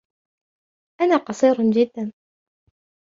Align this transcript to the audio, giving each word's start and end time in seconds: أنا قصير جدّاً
أنا 1.01 1.17
قصير 1.17 1.55
جدّاً 1.71 2.13